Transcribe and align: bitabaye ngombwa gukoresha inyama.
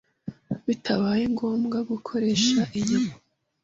bitabaye 0.67 1.23
ngombwa 1.33 1.77
gukoresha 1.89 2.59
inyama. 2.77 3.13